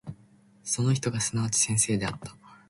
[0.63, 2.35] その人がすなわち先生であった。